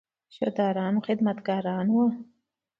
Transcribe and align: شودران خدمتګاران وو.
شودران 0.35 0.95
خدمتګاران 1.07 1.87
وو. 1.93 2.05